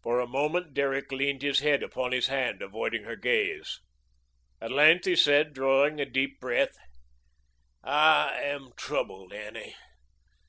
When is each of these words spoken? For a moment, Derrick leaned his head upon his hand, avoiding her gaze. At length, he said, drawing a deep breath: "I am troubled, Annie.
For 0.00 0.20
a 0.20 0.28
moment, 0.28 0.74
Derrick 0.74 1.10
leaned 1.10 1.42
his 1.42 1.58
head 1.58 1.82
upon 1.82 2.12
his 2.12 2.28
hand, 2.28 2.62
avoiding 2.62 3.02
her 3.02 3.16
gaze. 3.16 3.80
At 4.60 4.70
length, 4.70 5.06
he 5.06 5.16
said, 5.16 5.52
drawing 5.52 5.98
a 6.00 6.04
deep 6.06 6.38
breath: 6.38 6.76
"I 7.82 8.40
am 8.44 8.70
troubled, 8.76 9.32
Annie. 9.32 9.74